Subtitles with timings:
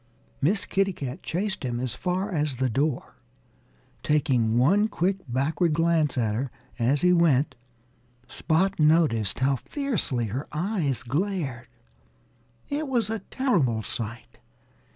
[0.41, 3.17] Miss Kitty Cat chased him as far as the door.
[4.01, 7.53] Taking one quick backward glance at her as he went,
[8.27, 11.67] Spot noticed how fiercely her eyes glared.
[12.67, 14.39] It was a terrible sight.